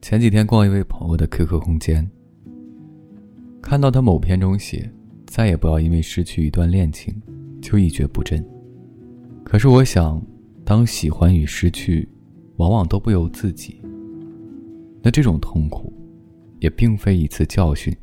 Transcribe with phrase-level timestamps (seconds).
[0.00, 2.08] 前几天逛一位朋友的 QQ 空间，
[3.60, 4.90] 看到他某篇中写
[5.26, 7.14] ：“再也不要因为失去一段恋情
[7.60, 8.42] 就一蹶不振。”
[9.44, 10.22] 可是我想，
[10.64, 12.08] 当喜欢与失去
[12.56, 13.82] 往往都不由自己，
[15.02, 15.92] 那这种痛苦
[16.60, 17.94] 也并非一次教训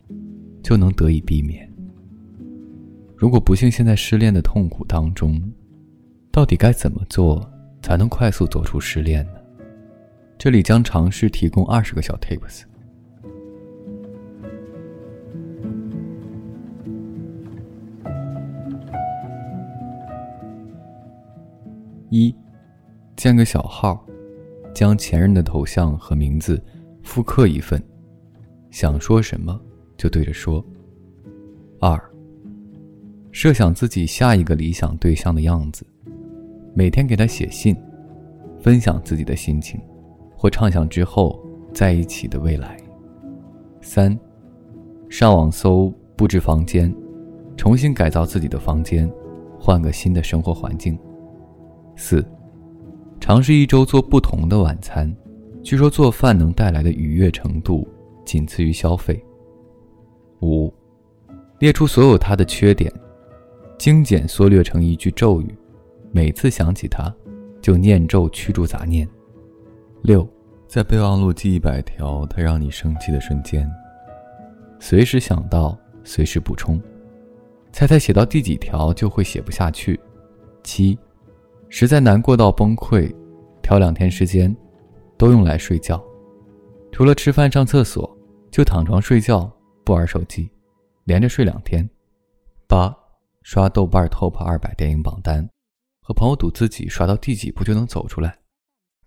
[0.62, 1.68] 就能得以避免。
[3.16, 5.42] 如果不幸陷在失恋的痛苦当中，
[6.32, 7.50] 到底该怎么做
[7.86, 9.34] 才能快速走出失恋呢？
[10.39, 12.64] 这里将尝试提供二十个小 tips。
[22.10, 22.36] 一，
[23.16, 24.04] 建个小号，
[24.74, 26.60] 将前任的头像和名字
[27.04, 27.79] 复刻一份，
[28.71, 29.62] 想说什么
[29.96, 30.65] 就对着说。
[31.79, 32.04] 二，
[33.31, 35.86] 设想自己下一个理想对象的样子，
[36.78, 37.73] 每天给他写信，
[38.59, 39.80] 分享自己的心情。
[40.38, 41.39] 或畅想之后
[41.73, 42.78] 在一起的未来。
[43.81, 44.16] 三，
[45.09, 46.94] 上网搜布置房间，
[47.56, 49.09] 重新改造自己的房间，
[49.58, 51.00] 换个新的生活环境。
[51.96, 52.23] 四，
[53.22, 55.12] 尝试一周做不同的晚餐，
[55.64, 57.88] 据说做饭能带来的愉悦程度
[58.26, 59.18] 仅次于消费。
[60.42, 60.72] 五，
[61.58, 62.92] 列出所有他的缺点，
[63.80, 65.56] 精简缩略成一句咒语，
[66.16, 67.14] 每次想起他，
[67.62, 69.06] 就念咒驱逐杂念。
[70.02, 70.26] 六，
[70.66, 73.70] 在备忘录记一百条他让你生气的瞬间，
[74.80, 76.82] 随时想到，随时补充。
[77.74, 80.00] 猜猜写到第几条就会写不下去。
[80.64, 80.98] 七，
[81.68, 83.14] 实在难过到崩溃，
[83.62, 84.56] 挑两天时间，
[85.18, 86.02] 都用来睡觉，
[86.94, 88.10] 除了吃饭上厕所，
[88.50, 89.52] 就躺床睡觉，
[89.84, 90.50] 不玩手机，
[91.04, 91.86] 连着睡两天。
[92.70, 92.96] 八，
[93.44, 95.46] 刷豆瓣 TOP 二百电影榜单，
[96.08, 98.38] 和朋友赌自己刷到第几步就能走出来。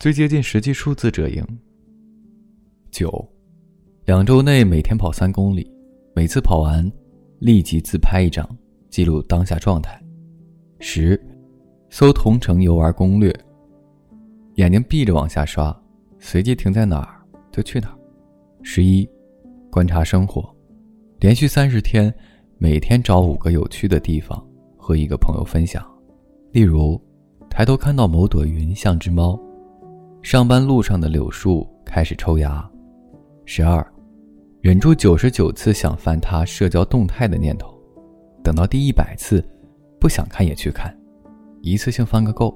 [0.01, 1.47] 最接近实际数字者赢。
[2.91, 3.09] 九，
[4.05, 5.73] 两周内每天跑三公里，
[6.13, 6.91] 每次跑完
[7.39, 8.45] 立即自拍一张，
[8.91, 9.97] 记录当下状态。
[10.81, 11.21] 十，
[11.89, 13.33] 搜同城游玩攻略，
[14.57, 15.73] 眼睛闭着往下刷，
[16.19, 17.97] 随即停在哪儿就去哪儿。
[18.65, 19.09] 十一，
[19.71, 20.53] 观察生活，
[21.21, 22.13] 连续三十天，
[22.57, 24.45] 每天找五个有趣的地方
[24.77, 25.89] 和一个朋友分享，
[26.51, 27.01] 例如，
[27.51, 29.39] 抬头看到某朵云像只猫。
[30.23, 32.69] 上班路上的柳树开始抽芽。
[33.45, 33.87] 十二，
[34.61, 37.73] 忍住九十九次想翻他社交动态的念头，
[38.43, 39.45] 等到第一百次，
[40.01, 40.95] 不想看也去看，
[41.61, 42.55] 一次性翻个够。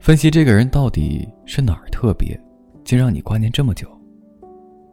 [0.00, 2.38] 分析这个人到底是哪儿特别，
[2.84, 3.88] 竟让你挂念这么久。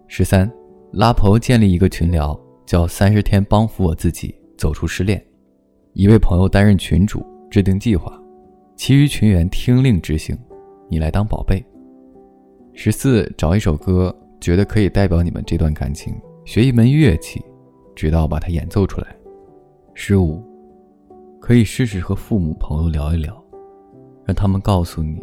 [0.07, 0.49] 十三，
[0.91, 5.23] 拉朋友建立一个群聊，叫“三十天帮扶我自己走出失恋”，
[5.93, 8.19] 一位朋友担任群主，制定计划，
[8.75, 10.35] 其余群员听令执行，
[10.89, 11.63] 你来当宝贝。
[12.73, 17.39] 十四，找一首歌，觉得可以代表你们这段感情，学一门乐器，
[17.95, 19.15] 直到把它演奏出来。
[19.93, 20.43] 十五，
[21.39, 23.39] 可以试试和父母朋友聊一聊，
[24.25, 25.21] 让他们告诉你，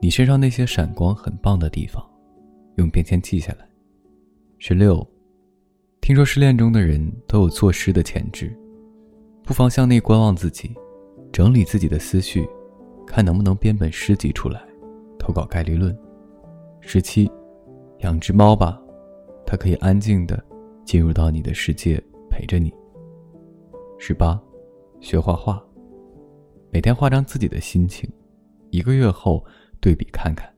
[0.00, 2.02] 你身上那些闪光很棒的地方，
[2.76, 3.68] 用便签记下来。
[4.56, 5.06] 十六，
[6.00, 8.50] 听说失恋中的人都有作诗的潜质，
[9.42, 10.74] 不妨向内观望自己，
[11.34, 12.48] 整理自己的思绪，
[13.04, 14.64] 看能不能编本诗集出来，
[15.18, 15.92] 投稿概率论。
[16.80, 17.28] 十七，
[18.02, 18.80] 养只猫吧，
[19.44, 20.40] 它可以安静的
[20.84, 22.00] 进入到你的世界，
[22.30, 22.72] 陪着你。
[23.98, 24.40] 十八，
[25.00, 25.60] 学画画，
[26.70, 28.08] 每天画张自己的心情，
[28.70, 29.44] 一个月后
[29.80, 30.48] 对比看看。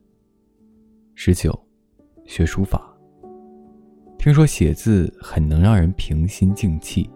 [1.15, 1.59] 十九，
[2.23, 2.95] 学书法，
[4.19, 7.09] 听说写字很能让人平心静气，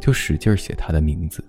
[0.00, 1.44] 就使劲写他的名字，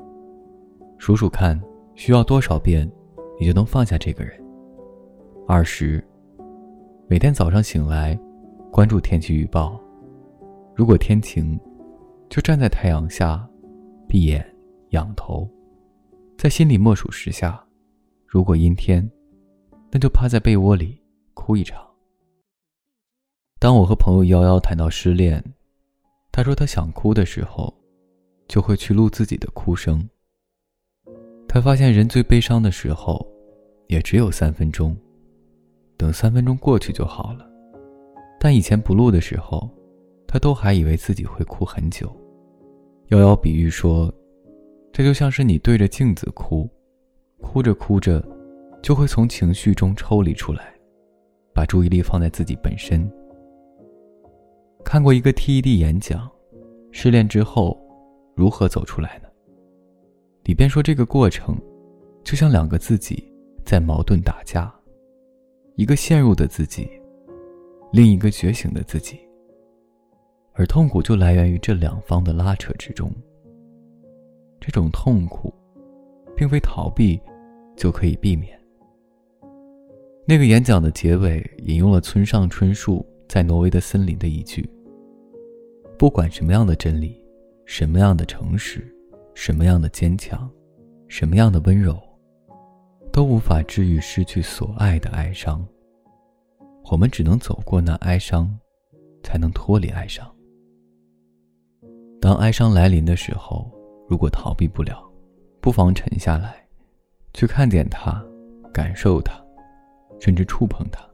[1.06, 1.62] 数数看
[1.94, 2.92] 需要多少遍，
[3.40, 4.44] 你就能放下这个人。
[5.48, 6.04] 二十。
[7.08, 8.20] 每天早上醒来，
[8.72, 9.80] 关注天气预报。
[10.74, 11.60] 如果天晴，
[12.28, 13.48] 就站在太阳下，
[14.08, 14.44] 闭眼
[14.94, 15.48] 仰头，
[16.40, 17.54] 在心里默数十下；
[18.26, 19.08] 如果阴天，
[19.92, 21.00] 那就趴在被窝里
[21.36, 21.86] 哭一场。
[23.60, 25.54] 当我和朋友幺幺谈到失恋，
[26.32, 27.72] 他说他想哭的时候，
[28.48, 30.04] 就会去录自己的哭声。
[31.56, 33.26] 他发现人最悲伤的时候，
[33.88, 34.94] 也只有三分钟。
[35.96, 37.50] 等三分钟过去就好了，
[38.38, 39.70] 但以前不录的时候，
[40.28, 42.14] 他都还以为自己会哭很久。
[43.08, 44.14] 瑶瑶比喻说，
[44.92, 46.70] 这就像是你对着镜子哭，
[47.40, 48.22] 哭着哭着，
[48.84, 50.74] 就会从情绪中抽离出来，
[51.54, 53.10] 把注意力放在自己本身。
[54.84, 56.30] 看过一个 TED 演讲，
[56.92, 57.80] 失恋之后
[58.36, 59.30] 如何走出来呢？
[60.46, 61.58] 里边说这个过程，
[62.24, 63.24] 就像两个自己
[63.66, 64.72] 在矛盾打架，
[65.76, 66.88] 一个陷入的自己，
[67.92, 69.20] 另一个觉醒的自己。
[70.54, 73.12] 而痛苦就来源于这两方的拉扯之中。
[74.62, 75.52] 这种痛苦，
[76.36, 77.20] 并非逃避
[77.76, 78.58] 就可以避免。
[80.28, 84.68] 那个演讲的结尾引用了村上春树在《挪威的森林》的一句
[85.98, 87.20] ：“不管什么样的真理，
[87.66, 88.96] 什么样的诚实，
[89.36, 90.50] 什么样的坚强，
[91.08, 92.02] 什么样的温柔，
[93.12, 95.64] 都无法治愈失去所爱的哀伤。
[96.90, 98.52] 我们只能走过那哀伤，
[99.22, 100.26] 才能脱离哀伤。
[102.20, 103.72] 当哀伤来临的时候，
[104.10, 105.04] 如果逃避不了，
[105.62, 106.66] 不妨沉下来，
[107.34, 108.26] 去看见它，
[108.74, 109.40] 感受它。”
[110.18, 111.06] 甚至触碰它，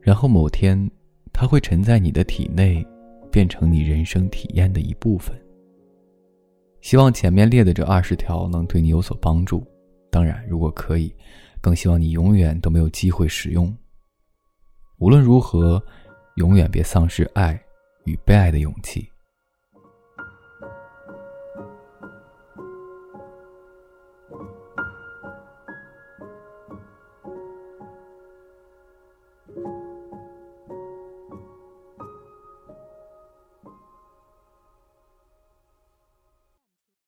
[0.00, 0.90] 然后某天，
[1.34, 2.84] 它会沉在你的体内，
[3.30, 5.38] 变成你人生体验的一部分。
[6.86, 9.66] 希望前面列的这二十条能对你有所帮助。
[10.08, 11.12] 当然，如果可以，
[11.60, 13.76] 更希望你永远都没有机会使用。
[14.98, 15.82] 无论如何，
[16.36, 17.60] 永远别丧失爱
[18.04, 19.10] 与被爱的勇气。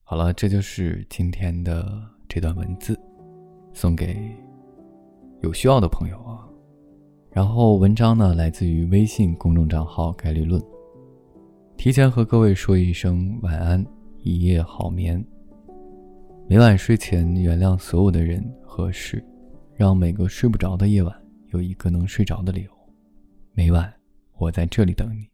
[0.09, 2.99] 好了，这就是今天的这段文字，
[3.73, 4.35] 送给
[5.43, 6.49] 有需要的朋友啊。
[7.29, 10.59] 然后文章呢，来自于微信公众账号“概率论”。
[11.77, 13.85] 提前和各位说一声晚安，
[14.23, 15.23] 一夜好眠。
[16.47, 19.23] 每晚睡前原谅所有的人和事，
[19.75, 21.15] 让每个睡不着的夜晚
[21.49, 22.71] 有一个能睡着的理由。
[23.53, 23.93] 每晚
[24.39, 25.27] 我在这里等你，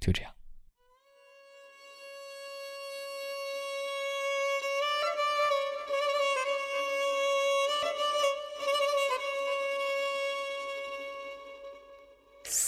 [0.00, 0.35] 就这样。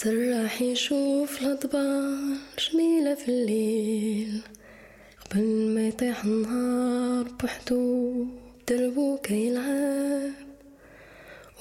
[0.03, 4.41] سراح يشوف الأضبار جميلة في الليل.
[5.25, 5.43] قبل
[5.75, 8.25] ما يطيح النهار بوحدو
[8.67, 10.31] دربو كيلعب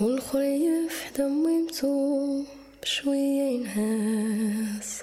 [0.00, 2.44] والخريف حدا ميمتو
[2.82, 5.02] بشوية ينهاس.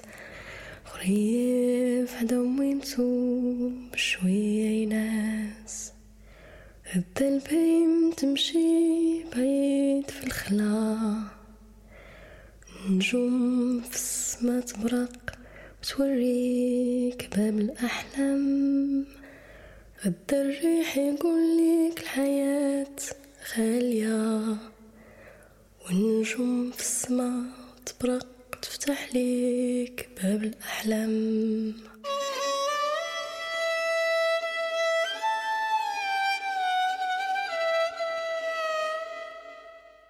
[0.84, 5.92] خريف حدا ميمتو بشوية يناس
[6.96, 10.85] الدلبيم تمشي بعيد في الخلا
[12.96, 15.32] نجوم في السما تبرق
[15.82, 19.06] وتوريك باب الأحلام.
[20.06, 22.96] غدا الريح يقولك الحياة
[23.58, 24.56] غالية.
[25.86, 27.44] والنجوم في السما
[27.86, 28.26] تبرق
[28.62, 31.74] تفتح ليك باب الأحلام.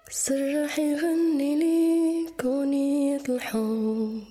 [0.09, 1.86] السراح يغني ليك
[2.45, 4.23] أغنية الحب.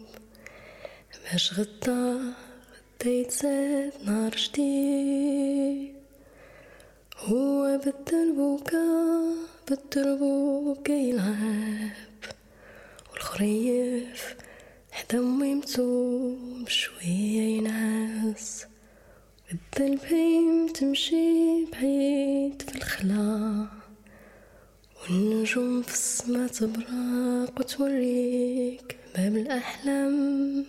[1.24, 2.34] باش غدا
[3.00, 5.94] غدا يتزاد نهار جديد؟
[7.18, 8.86] هو بالدربوكة
[9.68, 11.90] بالدربوكة يلعب.
[13.12, 14.36] والخريف
[14.92, 18.66] حدا ميمتو بشوية ينعس.
[19.80, 21.25] البهيم تمشي
[26.46, 30.64] تبرق وتوريك باب الأحلام.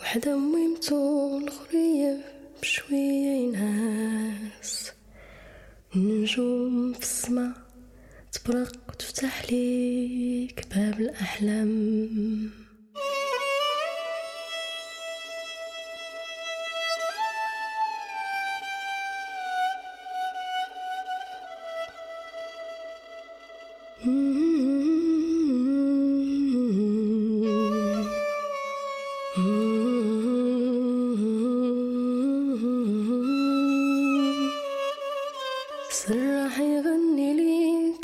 [0.00, 2.18] وحدة ميمتو الخريف
[2.62, 4.92] بشوية يناس
[5.96, 7.52] النجوم في السما
[8.32, 12.50] تبرق وتفتح ليك باب الأحلام.
[23.98, 24.37] سراح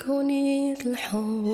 [0.05, 1.45] ليك أغنية الحب.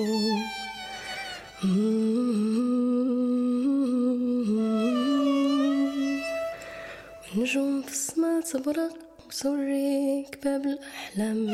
[7.37, 8.95] ونجوم في السما تبرق
[9.28, 11.47] وتوريك باب الأحلام.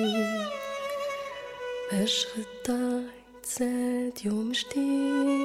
[1.93, 3.05] باش غدا
[3.39, 5.36] يتزاد يوم جديد.